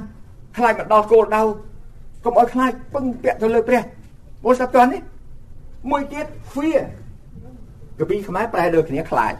[0.58, 1.42] ខ្លាចមកដល់គោលដៅ
[2.26, 3.82] កុំឲ្យខ្លាចពឹងពាក់ទៅលើព្រះ
[4.42, 5.02] ព្រោះស្ដាប់តើនេះ
[5.90, 6.82] មួយទៀត fear
[8.00, 9.34] កពីខ្មែរប្រែដូចគ្នាខ្លាច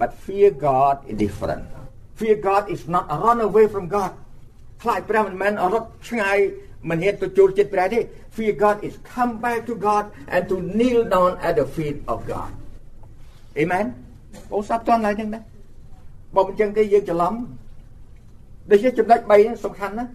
[0.00, 1.64] but fear God is different
[2.20, 4.12] fear God is not a run away from God
[4.82, 6.38] ខ្លាចព្រះមិនមែនរត់ឆ្ងាយ
[6.88, 7.98] មិនហ៊ានទៅចូលចិត្តព្រះទេ
[8.36, 12.18] fear God is come back to God and to kneel down at the feet of
[12.32, 12.50] God
[13.60, 13.86] Amen
[14.50, 15.40] បងស្ដាប់តន់ឡើយហ្នឹងណា
[16.36, 17.34] បើមិនចឹងទេយើងច្រឡំ
[18.70, 20.06] ដូច្នេះចំណុច3ហ្នឹងសំខាន់ណា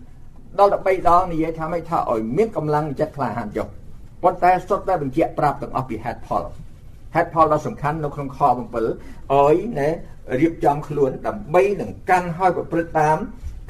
[0.60, 3.68] ដល់តែ3ដងនិយាយថាម៉េចថាឲ្យមានកម្លាំងចិត្តក្លាហានចុះ
[4.24, 6.44] ប៉ុន្តែសុទ្ធតែបញ្ជាក់ប្រាប់ទាំងអស់ពីហេតុផល
[7.16, 9.90] ហេតុផលដ៏សំខាន់នៅក្នុងខ7ឲ្យណែ
[10.40, 13.18] រៀបចំខ្លួនដើម្បីនឹងកាន់ឲ្យប្រព្រឹត្តតាម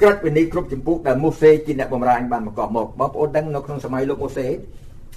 [0.00, 4.46] ក្រឹតវិន័យគ្រប់ចម្ពោះដែលម៉ូសេជាអ្នកបម្រើអញបានបង្កប់មកបងប្អូនដឹងនៅក្នុងសម័យលោកម៉ូសេ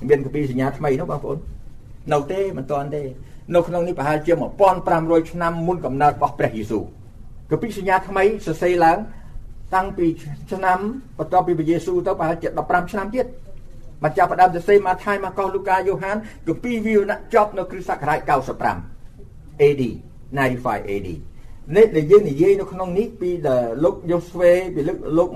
[0.10, 1.38] មានកាពីសញ្ញាថ្មីនោះបងប្អូន
[2.13, 3.04] នៅទេមិនទាន់ទេ
[3.56, 4.34] នៅក្នុងនេះប្រហែលជា
[4.82, 6.84] 1500ឆ្នាំមុនកំណើតរបស់ព្រះយេស៊ូវ
[7.51, 8.97] កាពីសញ្ញាថ្មីសរសេរឡើង
[9.75, 10.06] តាំងពី
[10.51, 10.80] ឆ្នាំ
[11.17, 13.25] បន្ទាប់ពីព្រះយេស៊ូវទៅប្រហែលជា15ឆ្នាំទៀត
[14.03, 18.19] មកចាប់ផ្ដើមសរសេរម៉ាថាយម៉ាកុសលូកាយ៉ូហានកាពីវាវណៈចប់នៅគ្រិស្តសករាជ
[18.91, 19.83] 95 AD
[20.38, 21.09] 95 AD
[21.75, 23.29] នេះដែលយើងនិយាយនៅក្នុងនេះពី
[23.83, 25.29] លោកយូស្វេពីលោកលោក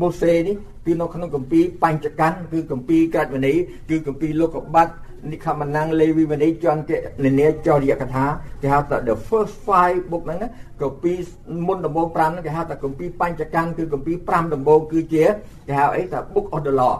[0.00, 3.54] ម៉ូសេនេះគឺនៅក្នុងគម្ពីរបញ្ចកម្មគឺគម្ពីរក្រាច់វនី
[3.90, 4.92] គឺគម្ពីរលោកកបាត់
[5.30, 6.90] និខមណាំងលេវីវនីចន្ទ
[7.24, 8.24] និនាចរិយកថា
[8.62, 10.38] គេហៅថា the first five book ហ្នឹង
[10.80, 11.18] គម្ពីរ
[11.66, 15.24] មុនដំបូង5ហ្នឹងគេហៅថាគម្ពីរបញ្ចកម្មគឺគម្ពីរ5ដំបូងគឺជា
[15.68, 16.96] គេហៅអីថា book of the law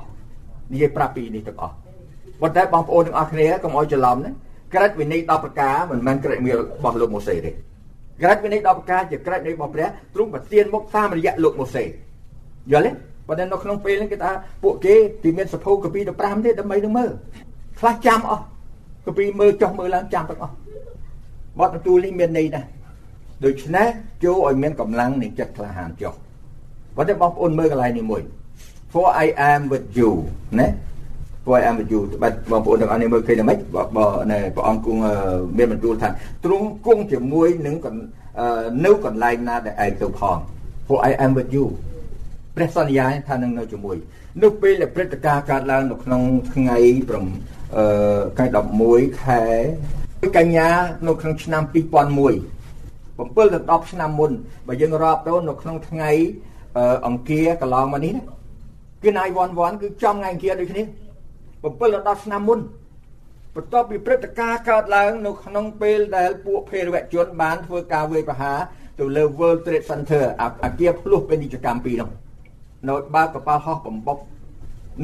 [0.72, 1.74] និយាយប្រាប់ពីនេះទាំងអស់
[2.40, 4.30] ប៉ុន្តែបងប្អូនទាំងអស់គ្នាកុំឲ្យច្រឡំណា
[4.74, 7.50] ក្រិតវិន័យ10ប្រការមិនមែនក្រិតវិន័យរបស់លោកម៉ូសេទេ
[8.22, 11.84] ក្រិតវិន័យ10ប្រការជាក្រិតនៃរបស់ព្រះទ្រង់ប្រទានមកតាមរយៈលោកម៉ូសេ
[12.72, 12.90] យល់ទេ
[13.28, 17.10] ប៉ុន្តែនៅក្នុងពេលហ្នឹងគេថាពួកគេទីមានសភៅកាពី15ទេដើម្បីនឹងមើល
[17.80, 18.44] ខ្លះចាំអស់
[19.06, 20.54] កាពីមើលចុះមើលឡើងចាំទាំងអស់
[21.58, 22.68] បទបន្ទូលនេះមានន័យណាស់
[23.44, 23.86] ដូច្នេះ
[24.24, 26.14] ចូលឲ្យមានកម្លាំងនៃចិត្តក្លាហានចុះ
[26.96, 28.22] ប៉ុន្តែបងប្អូនមើលកន្លែងនេះមួយ
[28.92, 30.10] for I am with you
[30.60, 30.68] ណា
[31.44, 33.58] for I am with you បាទបងប្អូនទាំងអស់នេះមើលឃើញតែម៉េច
[33.96, 35.00] បើនៅព្រះអង្គគង់
[35.58, 36.08] មានបន្ទូលថា
[36.44, 37.76] ទ្រង់គង់ជាមួយនឹង
[38.84, 40.38] នៅកន្លែងណាដែលឯងទៅផង
[40.86, 41.66] for I am with you
[42.56, 43.96] ព្រះសន្យាថានឹងនៅជាមួយ
[44.42, 46.22] នៅពេលដែលព្រឹត្តិការណ៍កើតឡើងនៅក្នុង
[46.52, 46.78] ថ្ងៃ
[47.76, 47.84] អឺ
[48.36, 48.46] ថ្ងៃ
[48.82, 49.42] 11ខែ
[50.36, 50.68] កញ្ញា
[51.06, 54.30] នៅក្នុងឆ្នាំ2001 7ដល់10ឆ្នាំមុន
[54.66, 56.10] បើយើងរាប់ទៅនៅក្នុងថ្ងៃ
[57.06, 58.35] អង្គារកន្លងមកនេះណា
[59.06, 62.60] គឺណៃវ៉ាន់វ៉ាន់គឺចំថ្ងៃអង្គារដូចគ្នា7ដល់10ឆ្នាំមុន
[63.54, 68.58] បន្ទាប់ពីព្រឹត្តិការណ៍កើតឡើងនៅក្នុងពេលដែលពួកភេរវជនបានធ្វើការវាយប្រហារ
[68.98, 70.24] ទៅលើ World Trade Center
[70.64, 72.10] អាគារភ្លោះពាណិជ្ជកម្មពីរនោះ
[72.88, 74.18] នៅបើកកប៉ាល់ហោះបំបុក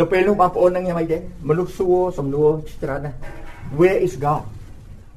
[0.00, 2.50] នៅពេលនោះបងប្អូននឹងយ៉ាងម៉េចទេមនុស្សសួរសំណួរ
[2.82, 3.16] ច្រើនណាស់
[3.78, 4.42] Where is God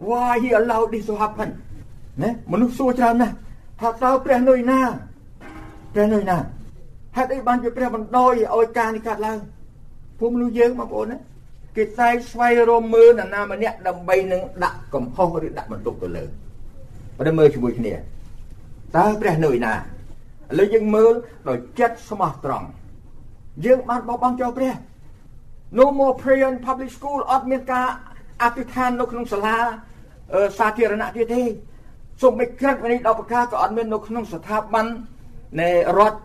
[0.07, 1.49] why he allowed this to happen
[2.23, 3.33] ណាមនុស្សសួរច្រើនណាស់
[3.79, 4.79] ថាតើព្រះនៅណា
[5.93, 6.37] ព្រះនៅណា
[7.15, 9.39] ហេតុអីបានជាព្រះបណ្ដោយឲ្យការនេះកើតឡើង
[10.19, 11.17] ពួកមនុស្សយើងបងប្អូនណា
[11.78, 16.23] គេតែស្វែងរកមើលនរណាម្នាក់ដើម្បីនឹងដាក់កំហុសឬដាក់បន្ទុកទៅលើ
[17.17, 17.93] បើមើលជាមួយគ្នា
[18.97, 19.78] តើព្រះនៅណាឥ
[20.60, 21.13] ឡូវយើងមើល
[21.49, 22.67] ដោយចិត្តស្មោះត្រង់
[23.65, 24.73] យើងបានបោះបង់ចោលព្រះ
[25.80, 27.88] No more prayer in public school អត់មានការ
[28.41, 29.58] អធិដ្ឋាននៅក្នុងសាលា
[30.58, 31.43] សាធារណៈទៀតទេ
[32.21, 34.86] សូម្បីក្រិតវិន័យដល់ប្រការក៏អត់មាននៅក្នុងស្ថាប័ន
[35.62, 36.19] នៃរដ្ឋ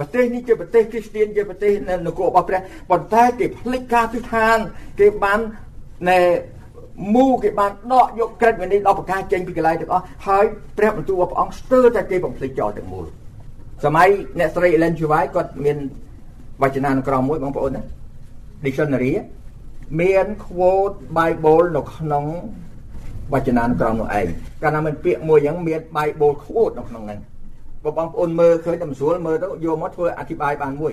[0.00, 2.60] ប្រទេសនេះជាប្រទេសគ្រីស្ទានជាប្រទេសនៅនគររបស់ព្រះ
[2.90, 4.58] ប៉ុន្តែគេភ្លេចការទិដ្ឋាន
[5.00, 5.40] គេបាន
[6.08, 6.20] ណែ
[7.14, 10.44] មូគេបានដកយកក្រិតវិន័យដល់ប្រការចេញពីកន្លែងទាំងអស់ហើយ
[10.78, 13.04] ព្រះបន្ទូលរបស់ព្រះអង្គស្ទើរតែគេបំភ្លេចចោលទាំងមូល
[13.84, 14.08] សម័យ
[14.38, 15.00] អ្នកស្រី Ellen G.
[15.12, 15.78] White គាត់មាន
[16.62, 17.82] វចនានុក្រមមួយបងប្អូនណា
[18.64, 19.12] dictionary
[20.00, 22.24] មាន quote Bible នៅក្នុង
[23.32, 24.26] វចនានុក្រមនោះឯង
[24.62, 27.20] កាលណាមានពាក្យមួយអញ្ចឹងមាន Bible quote នៅក្នុងហ្នឹង
[27.84, 30.92] បើបងប្អូនមើលឃើញតែមិនស្រួលមើលទៅយកមកធ្វើអធិប្បាយបានមួយ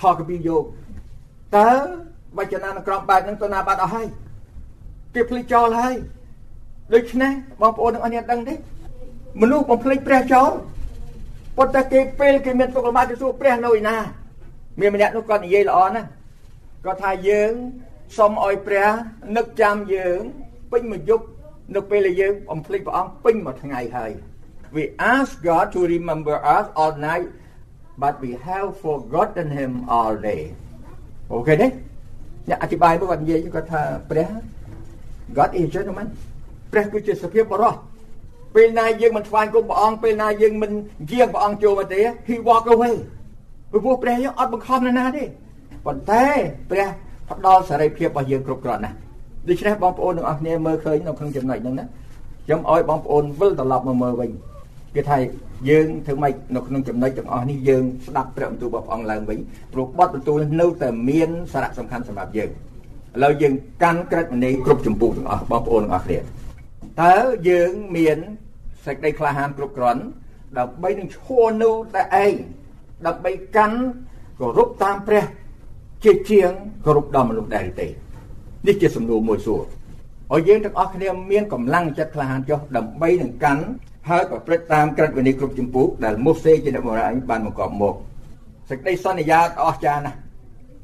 [0.00, 0.64] ខកពីយក
[1.56, 1.70] តើ
[2.38, 4.06] វចនានុក្រមបែបហ្នឹងទៅណាបាត់អស់ហើយ
[5.14, 5.94] គេភ្លេចចោលហើយ
[6.94, 8.54] ដូច្នេះបងប្អូនទាំងអស់គ្នាដឹងទេ
[9.42, 10.50] មនុស្សបំភ្លេចព្រះចោល
[11.56, 13.96] ប៉ុន្តែគេពេលគេមានទុកលំបាកទៅសួរព្រះនៅឯណា
[14.80, 16.08] មានម្នាក់នោះគាត់និយាយល្អណាស់
[16.84, 17.52] គាត់ថាយើង
[18.16, 18.88] សូមឲ្យព្រះ
[19.36, 20.20] នឹកចាំយើង
[20.72, 21.24] ពេញមួយយប់
[21.74, 24.12] នៅពេលដែលយើងបំភ្លេចព្រះអង្គពេញមួយថ្ងៃហើយ
[24.72, 27.28] We ask God to remember us all night,
[27.98, 30.54] but we have forgotten Him all day.
[31.30, 31.68] Okay ទេ
[32.48, 34.28] អ្នកអធិប្បាយគាត់និយាយគាត់ថាព្រះ
[35.36, 36.08] God is gentleman
[36.72, 37.74] ព្រះគឺជាសភាពបរោះ
[38.54, 40.70] ពេលណាយើងមិនថ្វាយគុំព្រះអង្គពេលណាយើងមិន
[41.10, 42.94] ជាងព្រះអង្គចូលមកទេ He walk away
[43.70, 45.24] ព្រោះព្រះយើងអត់បង្ខំនៅណាទេ
[45.86, 46.24] ប៉ុន្តែ
[46.70, 46.86] ព្រះ
[47.30, 48.96] ផ្ដល់សេរីភាពរបស់យើងគ្រប់គ្រាន់ណាស់
[49.48, 51.86] ដូច្នេះបងប្អូនទាំងអស់គ្នាមើលឃើញនៅក្នុងចំណុចហ្នឹងណា
[52.44, 54.30] ខ្ញុំឲ្យបងប្អូនវិលត្រឡប់មកមើលវិញ
[54.96, 55.18] គេថា
[55.70, 59.38] យើងធ្វើម៉េចនៅក្នុងចំណុចទាំងអស់នេះយើងស្ដាប់ព្រះបន្ទូលរបស់ព្រះអង្គឡើងវិញ
[59.72, 62.52] ព្រោះបទបន្ទូលនៅតែមានសារៈសំខាន់សម្រាប់យើងឥ
[63.22, 67.16] ឡូវយើងកាន់ក្រិតមនីគ្រប់ចម្ពោះទាំងអស់បងប្អូនទាំងអស់គ្នាតើ
[67.48, 68.18] យើងមាន
[68.86, 70.02] សេចក្តីក្លាហានគ្រប់គ្រាន់
[70.58, 72.34] ដើម្បីនឹងឈរនៅតែឯង
[73.06, 73.78] ដើម្បីកាន់
[74.40, 75.24] គោរពតាមព្រះ
[76.04, 76.50] ជាជាង
[76.84, 77.86] គោរពដល់មនុស្សដែរទេ
[78.66, 79.62] នេះជាសំណួរមួយសួរ
[80.32, 83.62] ឲ្យយើងទាំងអស់គ្នាមានកម្លាំងចិត្តក្លាហានចុះដើម្បីនឹងកាន់
[84.08, 87.94] ហើយប្រព្រឹត្តតាមក្រឹតវិន័យគ្រប់ចម្ពោះដែលម៉ូសេជាអ្នកបម្រើឯងបានបង្កប់មក
[88.68, 90.18] សេចក្តីសន្យាអស្ចារ្យណាស់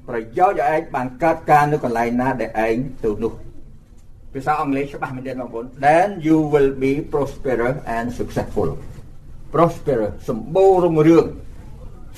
[0.08, 3.32] ប្រយោជន៍ឲ្យឯងបានកើតការនៅកន្លែងណាដែលឯងទៅនោះ
[4.32, 8.68] ភាសាអង់គ្លេសច្បាស់មែនទេបងប្អូន then you will be prosperous and successful
[9.54, 11.24] prosperous សម្បូររុងរឿង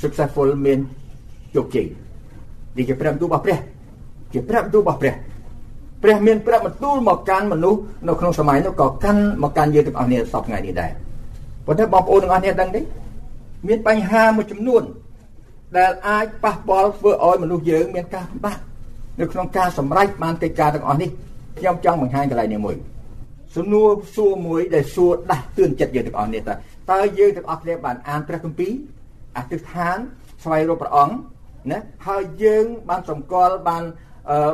[0.02, 0.78] successful មាន
[1.54, 1.86] ជោគជ័យ
[2.76, 3.58] នេះជាព្រះបន្ទូលរបស់ព្រះ
[4.32, 5.14] ជាព្រះបន្ទូលរបស់ព្រះ
[6.04, 10.90] ព្រះមានព្រះបន្ទូលមកកាន់មនុស្សនៅក្នុងសម័យនោះក៏កាន់មកកាន់យើងទាំងអស់គ្នាសពថ្ងៃនេះដែរ
[11.66, 12.80] ប៉ុន្តែបងប្អូនទាំងអស់គ្នាដឹងទេ
[13.68, 14.82] មានបញ្ហាមួយចំនួន
[15.78, 18.58] ដែលអាចប៉ះពាល់ធ្វើឲ្យមនុស្សយើងមានការពិបាក
[19.20, 21.10] នៅក្នុងការសម្រេចបានកិច្ចការទាំងអស់នេះ
[21.58, 22.76] ខ្ញុំចង់បង្ហាញកន្លែងនេះមួយ
[23.56, 26.54] សំណួរសួរមួយដែលសួរដាស់តឿនចិត្តយើងទាំងអស់នេះតើ
[26.92, 28.72] តើយើងទាំងអស់គ្នាបានអានព្រះគម្ពីរ
[29.36, 29.96] អធិដ្ឋាន
[30.44, 31.14] ស្វែងរកព្រះអង្គ
[31.70, 33.84] ណាហើយយើងបានសម្គាល់បាន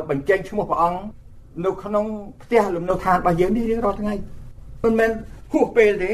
[0.09, 0.99] បញ្ចេញឈ្មោះព្រះអង្គ
[1.65, 2.05] នៅក្នុង
[2.43, 4.13] ផ្ទះលំនៅឋានរបស់យើងនេះរៀងរាល់ថ្ងៃ
[4.83, 5.11] មិនមែន
[5.53, 6.11] ហួសពេលទេ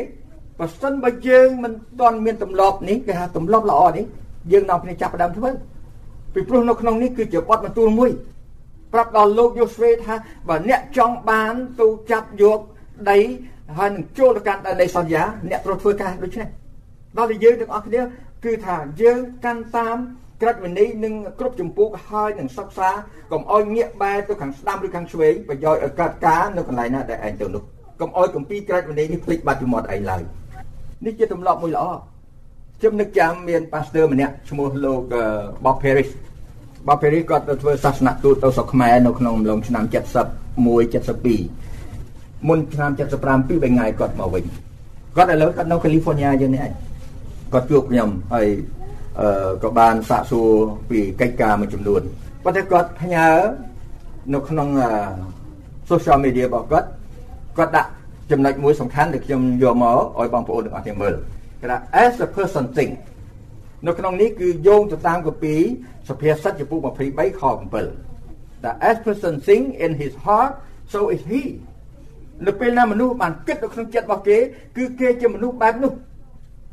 [0.60, 4.06] បើសិនបើយើងមិនទាន់មានទម្លាប់នេះគេហៅទម្លាប់ល្អនេះ
[4.52, 5.50] យើងនាំគ្នាចាប់ផ្ដើមធ្វើ
[6.34, 8.12] ពីព្រោះនៅក្នុងនេះគឺជាបទបន្ទូលមួយ
[8.94, 10.16] ប្រាប់ដល់លោកយូស្វេថា
[10.48, 12.60] បើអ្នកចង់បានទៅចាប់យក
[13.10, 13.20] ដី
[13.78, 16.48] ហើយនឹងចូលទៅកាន់ដីសន្យាអ្នកត្រូវធ្វើការដូចនេះ
[17.18, 18.02] ដល់តែយើងទាំងអស់គ្នា
[18.46, 19.98] គឺថាយើងកាន់តាម
[20.42, 22.90] ក្រិតវិន័យនឹងគ្រប់ចម្ពោះហើយនឹងសិក្សា
[23.32, 27.64] កុំអោយងាកបែរទៅខាងស្ដាំឬខាងឆ្វេងប្រយោជន៍ឲ្យកើតការនៅកន្លែងណាដែលឯងទៅនោះ
[28.02, 30.22] កុំអោយកំពីក្រិតវិន័យនេះភ្លេចបាត់ពីមាត់ឯងឡើយ
[31.06, 31.86] នេះជាទម្លាប់មួយល្អ
[32.80, 35.02] ខ្ញុំនឹកចាំមានប៉ាស្ទ័រម្នាក់ឈ្មោះលោក
[35.66, 36.10] Bob Paris
[36.88, 40.58] Bob Paris គាត់ទៅធ្វើសាសនទូតទៅស្រុកខ្មែរនៅក្នុងអំឡុងឆ្នាំ71
[41.58, 44.44] 72មុនឆ្នាំ75ពីរបីថ្ងៃគាត់មកវិញ
[45.16, 46.72] គាត់ឥឡូវគាត់នៅ California យើងនេះឯង
[47.54, 48.77] គាត់ជួបខ្ញុំហើយអឺ
[49.64, 50.50] ក៏បានសាកសួរ
[50.90, 52.02] ពីកិច្ចការមួយចំនួន
[52.44, 53.28] ប៉ុន្តែគាត់ផ្ញើ
[54.34, 54.70] នៅក្នុង
[55.90, 56.88] social media របស់គាត់
[57.58, 57.92] គាត់ដាក់
[58.32, 61.14] ចំណុចមួយសំខាន់ដែលខ្ញុំយកមកឲ្យបងប្អូនទាំងអស់គ្នាមើល
[61.62, 62.92] គេថា as a person think
[63.88, 65.56] នៅក្នុងនេះគឺយោងទៅតាមកាពី
[66.10, 67.44] សភាសិតចំពោះ23ខ
[68.04, 70.52] 7ថា as person think in his heart
[70.94, 71.44] so is he
[72.48, 74.38] នៅពេលណាមនុស្សបានគិតនៅក្នុងចិត្តរបស់គេ
[74.78, 75.92] គឺគេជាមនុស្សបែបនោះ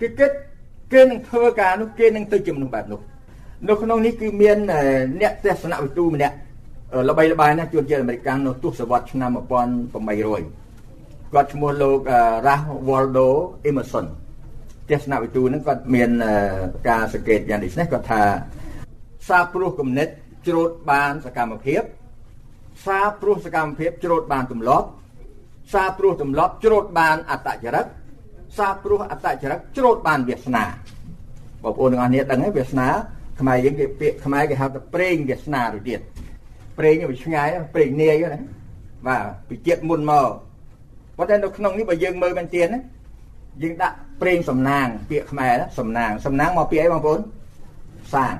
[0.01, 0.31] គេគិត
[0.92, 3.01] គេនឹងធ្វើការនោះគេនឹងទៅជាមនុស្សបែបនោះ
[3.68, 4.59] នៅក្នុងនេះគឺមាន
[5.20, 6.37] អ្នកទស្សនវិទូម្នាក់
[7.09, 9.51] ល្បីល្បាញណាស់ជួនជាអាមេរិកនៅទស្សវត្សឆ្នាំ1800
[11.33, 11.99] គាត់ឈ្មោះលោក
[12.47, 13.29] Ralph Waldo
[13.68, 14.07] Emerson
[14.90, 16.11] ទស្សនវិទូហ្នឹងគាត់មាន
[16.88, 18.23] ការសង្កេតយ៉ាងនេះនេះគាត់ថា
[19.29, 20.09] សារព្រោះគំនិត
[20.49, 21.83] ច្រូតបានសកម្មភាព
[22.87, 24.87] សារព្រោះសកម្មភាពច្រូតបានទម្លាប់
[25.73, 27.87] សារព្រោះទម្លាប់ច្រូតបានអត្តចរិត
[28.59, 30.64] សាព្រោះអត្តចរិតច្រូតបានវាសនា
[31.62, 32.88] បងប្អូនទាំងអស់គ្នាដឹងហើយវាសនា
[33.40, 36.01] ខ្មែរយើងគេពាក្យខ្មែរគេហៅថាប្រេងវាសនាទៅទៀត
[36.79, 38.40] ប្រេងវាឆ្ងាយប្រេងនាយណា
[39.07, 40.29] បាទពីជាតិមុនមក
[41.17, 42.81] ប៉ុន្តែនៅក្នុងនេះបើយើងមើលមែនទៀតណា
[43.62, 47.21] យើងដាក់ប្រេងសំណាង ពាក្យខ្មែរសំណាងសំណាងមកពីអីបងប្អូន
[48.14, 48.35] សាង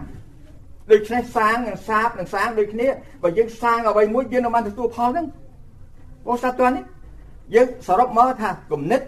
[0.93, 2.89] ដូច្នេះសាងនិងសាបនិងសាងដូចគ្នា
[3.23, 5.27] បើយើងសាងអ្វីមួយយើងនឹងបានទទួលផលហ្នឹង
[6.29, 6.85] អូសាទ័ននេះ
[7.55, 9.01] យើងសរុបមកថាគំនិត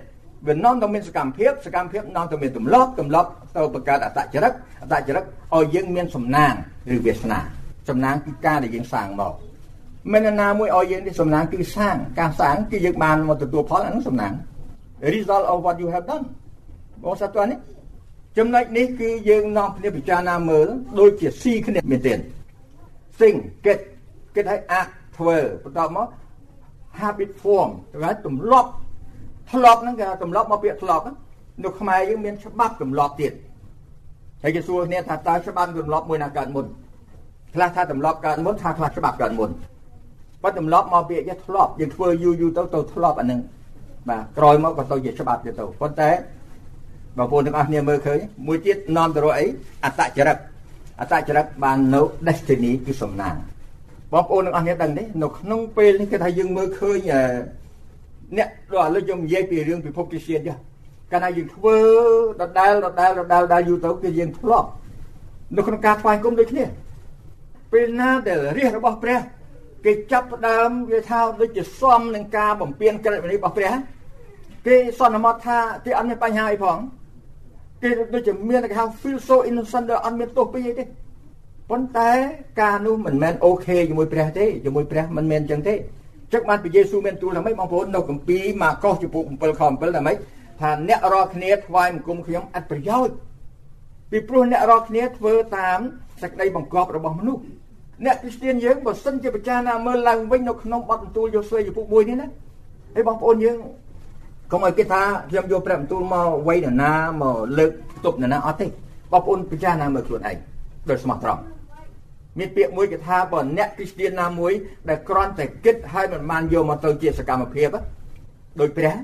[0.46, 6.52] វានាំទៅមានសកម្មភាពសកម្មភាពនាំទៅមានទម្លាប់ទម្លាប់ទៅបង្កើតអតចរិតអតចរិតឲ្យយើងមានសំណាង
[6.94, 7.38] ឬវាសនា
[7.88, 9.32] សំណាងគឺការដែលយើងសាងមក
[10.12, 14.32] មិនណាមួយឲ្យយើងនេះសំណាងគឺសាងការសាងគឺយើងបានមកទទួលផលអានោះសំណាង
[15.14, 16.24] result of what you have done
[17.02, 17.58] បងសាទរនេះ
[18.38, 20.68] ចំណុចនេះគឺយើងនាំគ្នាពិចារណាមើល
[20.98, 22.18] ដូចជាស៊ីគ្នាមែនទែន
[23.18, 23.78] think គិត
[24.34, 26.08] គិតឲ្យ act ធ្វើបន្តមក
[27.00, 28.70] habit form គេទម្លាប់
[29.52, 31.04] ធ្លាប់ហ្នឹងគេទម្លាប់មកពាក្យធ្លាប់
[31.64, 33.32] នៅខ្មែរយើងមានច្បាប់ទម្លាប់ទៀត
[34.42, 36.66] ហើយគេសួរគ្នាថាតើច្បាប់ទម្លាប់មួយណាកើតមុន
[37.54, 39.50] ខ្លះថាទម្លាប់កើតមុនថាខ្លះច្បាប់កើតមុន
[40.42, 43.40] ប៉ុន្តែទម្លាប់មកពាក្យធ្លាប់យើងធ្វើយូរយូរទៅទៅធ្លាប់អាហ្នឹង
[44.08, 46.10] បាទក្រោយមកក៏ទៅជាច្បាប់ទៀតទៅប៉ុន្តែ
[47.16, 49.46] បងប្អូនទាំងអស់គ្នាមើលឃើញមួយទៀតនាំទៅរកអី
[49.84, 50.38] អតចរិត
[51.00, 53.34] អតចរិតបាននៅ destiny គឺសំណាង
[54.12, 60.54] បងប្អូនទាំងអស់គ្នាដឹងទេនៅក្នុងពេលនេះគេថាយើងមើលឃើញអ្នកដល់ឥឡូវខ្ញុំនិយាយពីរឿងពិភពគ្រីស្ទានចា
[61.12, 61.78] កាលណាយើងធ្វើ
[62.40, 64.68] ដដែលដដែលដដែលដល់យូរទៅគឺយើងធ្លាប់
[65.56, 66.64] នៅក្នុងការថ្វាយគុំដូចគ្នា
[67.72, 69.18] ពេលណាដែលរាជរបស់ព្រះ
[69.84, 73.72] គេចាប់ផ្ដើមវាថាដូចជាសំនឹងការបំពេញក្រិតវិន័យរបស់ព្រះ
[74.66, 76.78] គេសន្មតថាគេអត់មានបញ្ហាអីផង
[77.82, 80.84] គេដូចជាមានគេហៅ feel so innocent ដែលអត់មានទោសពីអីទេ
[81.70, 82.10] ប៉ុន្តែ
[82.60, 85.74] ការនោះមិនមែនអូខេជាមួយព្រះទេជាមួយព្រះមិនមែនអញ្ចឹងទេ
[86.32, 89.68] ចឹងបានព្រះយេស៊ូវមានទូលថាម៉េចបងប្អូននៅគម្ពីរម៉ាកុសចំពោះ7ខ7ថា
[90.06, 90.16] ម៉េច
[90.60, 93.14] ថាអ្នករាល់គ្នាថ្វាយបង្គំខ្ញុំអត់ប្រយោជន៍
[94.10, 95.78] ពីព្រោះអ្នករាល់គ្នាធ្វើតាម
[96.22, 97.42] សេចក្តីបង្គាប់របស់មនុស្ស
[98.04, 102.28] អ្នកគ្រីស្ទានយើងបើសិនជាពិចារណាមើលឡើងវិញនៅក្នុងបទបន្ទូលយោស្វេចំពោះ1នេះណា
[102.94, 103.56] ហើយបងប្អូនយើង
[104.52, 108.66] កុំឲ្យគេថាខ្ញុំយកព្រះបន្ទូលមកវ័យនរណាមកលើកផ្ទុកនរណាអត់ទេ
[109.12, 110.36] បងប្អូនពិចារណាមើលខ្លួនឯង
[110.90, 111.40] ដោយស្មោះត្រង់
[112.38, 114.52] មានពាក្យមួយគេថាបើអ្នកគ្រីស្ទានណាមួយ
[114.88, 117.68] ដែលគ្រាន់តែគិតហើយមិនបានយកមកទៅជាសកម្មភាព
[118.60, 118.94] ដោយព្រះ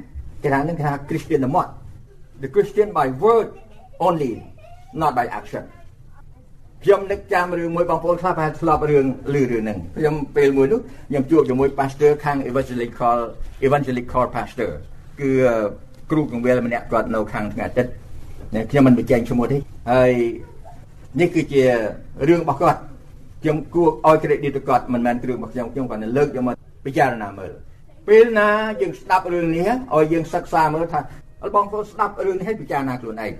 [0.43, 1.67] គេថានឹងគេថា Christian តែមក
[2.43, 3.49] The Christian by word
[4.07, 4.33] only
[5.01, 5.65] not by action
[6.85, 13.19] ខ្ញុំនឹកចាំរឿងមួយបងប្អូនខ្លះប្រហែលធ្លាប់រឿងឮរឿងហ្នឹងខ្ញុំពេលមួយនោះខ្ញុំជួបជាមួយ pastor ខាង evangelical
[13.67, 14.71] evangelical pastor
[15.21, 15.31] គឺ
[16.11, 17.91] គ្រូកងវិលម្នាក់គាត់នៅខាងថ្ងៃអាទិត្យ
[18.71, 19.59] ខ្ញុំមិនបញ្ចេញឈ្មោះទេ
[19.93, 20.13] ហើយ
[21.21, 21.63] នេះគឺជា
[22.29, 22.81] រឿងរបស់គាត់
[23.43, 26.55] ខ្ញុំគួរឲ្យ credit ទៅគាត់មិនមែនគ្រឿងរបស់ខ្ញុំខ្ញុំគាត់លើកយកមក
[26.87, 27.53] ពិចារណាមើល
[28.09, 28.49] ពេលណា
[28.81, 31.01] យើងស្ដាប់រឿងនេះឲ្យយើងសិក្សាមើលថា
[31.55, 33.33] បងប្អូនស្ដាប់រឿងនេះឲ្យពិចារណាខ្លួនឯង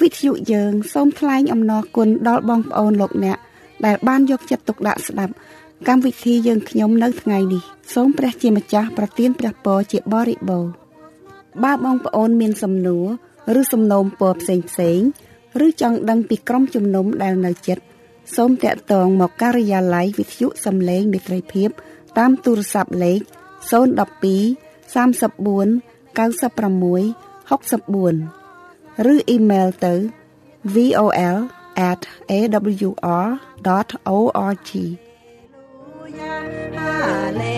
[0.00, 3.38] វិទ្យុយើងសូមថ្លែងអំណរគុណដល់បងប្អូនលោកអ្នក
[3.86, 5.32] ដែលបានយកចិត្តទុកដាក់ស្ដាប់
[5.88, 7.62] កម្មវិធីយើងខ្ញុំនៅថ្ងៃនេះ
[7.94, 10.72] សូមព្រះជាម្ចាស់ប្រទានព្រះពរជាបរិបូរណ៍
[11.64, 13.06] បើបងប្អូនមានសំណួរ
[13.60, 15.00] ឬសំណូមពរផ្សេងផ្សេង
[15.66, 17.82] ឬចង់ដឹងពីក្រុមជំនុំដែលនៅចិត្ត
[18.36, 21.68] សូមតាក់ទងមកការិយាល័យវិទ្យុសំឡេងមេត្រីភាព
[22.18, 23.20] តាមទូរស័ព្ទលេខ
[23.70, 23.72] 012
[24.94, 25.68] 34
[26.18, 26.58] 96
[29.04, 29.94] 64ឬអ៊ីមែលទៅ
[30.74, 31.10] vol@awr.org
[36.18, 37.57] Hallelujah